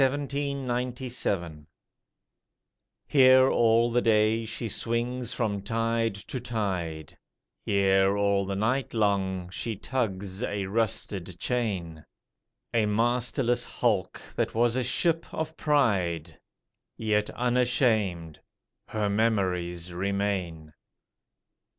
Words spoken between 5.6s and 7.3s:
tide to tide,